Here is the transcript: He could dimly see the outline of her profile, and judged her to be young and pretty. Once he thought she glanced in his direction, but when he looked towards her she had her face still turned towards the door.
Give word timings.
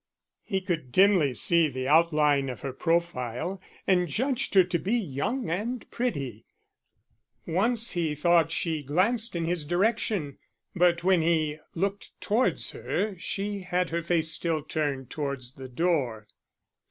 He 0.41 0.61
could 0.61 0.91
dimly 0.91 1.35
see 1.35 1.67
the 1.67 1.87
outline 1.87 2.49
of 2.49 2.61
her 2.61 2.73
profile, 2.73 3.61
and 3.85 4.07
judged 4.07 4.55
her 4.55 4.63
to 4.63 4.79
be 4.79 4.93
young 4.95 5.47
and 5.51 5.87
pretty. 5.91 6.47
Once 7.45 7.91
he 7.91 8.15
thought 8.15 8.49
she 8.49 8.81
glanced 8.81 9.35
in 9.35 9.45
his 9.45 9.63
direction, 9.63 10.39
but 10.75 11.03
when 11.03 11.21
he 11.21 11.59
looked 11.75 12.19
towards 12.19 12.71
her 12.71 13.15
she 13.19 13.59
had 13.59 13.91
her 13.91 14.01
face 14.01 14.31
still 14.31 14.63
turned 14.63 15.11
towards 15.11 15.51
the 15.53 15.69
door. 15.69 16.25